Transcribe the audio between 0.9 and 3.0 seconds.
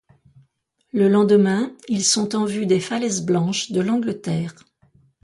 Le lendemain, ils sont en vue des